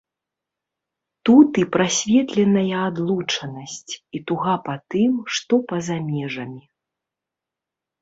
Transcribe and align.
Тут 1.29 1.51
і 1.63 1.65
прасветленая 1.75 2.77
адлучанасць, 2.89 3.93
і 4.19 4.25
туга 4.27 4.55
па 4.67 4.75
тым, 4.97 5.13
што 5.37 5.53
па-за 5.71 5.97
межамі. 6.11 6.63